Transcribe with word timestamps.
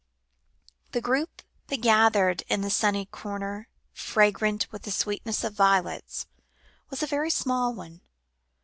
The 0.93 1.01
group 1.01 1.43
that 1.67 1.77
gathered 1.81 2.41
in 2.47 2.61
that 2.61 2.71
sunny 2.71 3.05
corner, 3.05 3.67
fragrant 3.93 4.65
with 4.71 4.81
the 4.81 4.89
sweetness 4.91 5.43
of 5.43 5.53
violets, 5.53 6.25
was 6.89 7.03
a 7.03 7.05
very 7.05 7.29
small 7.29 7.75
one. 7.75 8.01